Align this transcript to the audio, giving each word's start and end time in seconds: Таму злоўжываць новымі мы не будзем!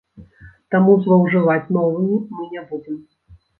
Таму 0.75 0.95
злоўжываць 1.03 1.71
новымі 1.79 2.17
мы 2.41 2.51
не 2.57 2.67
будзем! 2.73 2.99